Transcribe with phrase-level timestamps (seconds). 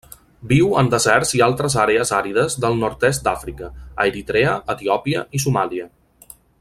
[0.51, 3.69] Viu en deserts i altres àrees àrides del nord-est d'Àfrica,
[4.01, 5.89] a Eritrea, Etiòpia i Somàlia.